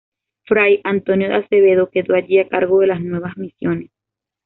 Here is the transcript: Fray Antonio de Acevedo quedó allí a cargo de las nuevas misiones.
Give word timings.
Fray 0.47 0.81
Antonio 0.83 1.27
de 1.29 1.35
Acevedo 1.35 1.91
quedó 1.91 2.15
allí 2.15 2.39
a 2.39 2.47
cargo 2.47 2.79
de 2.79 2.87
las 2.87 3.01
nuevas 3.01 3.37
misiones. 3.37 3.91